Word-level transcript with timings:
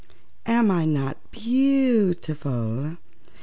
"Am 0.47 0.71
I 0.71 0.85
not 0.85 1.19
beautiful?" 1.29 2.97